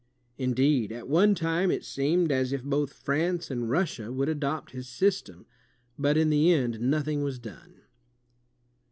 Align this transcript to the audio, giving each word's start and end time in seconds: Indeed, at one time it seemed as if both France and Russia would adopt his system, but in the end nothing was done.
Indeed, 0.39 0.91
at 0.91 1.07
one 1.07 1.35
time 1.35 1.69
it 1.69 1.85
seemed 1.85 2.31
as 2.31 2.51
if 2.51 2.63
both 2.63 2.91
France 2.91 3.51
and 3.51 3.69
Russia 3.69 4.11
would 4.11 4.29
adopt 4.29 4.71
his 4.71 4.89
system, 4.89 5.45
but 5.95 6.17
in 6.17 6.31
the 6.31 6.51
end 6.51 6.79
nothing 6.79 7.21
was 7.21 7.37
done. 7.37 7.81